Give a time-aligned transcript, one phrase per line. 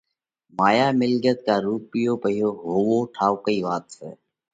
[0.57, 4.09] مايا، مِلڳت ڪا رُوپيو پئِيهو هووَو ٺائُوڪئِي وات سئہ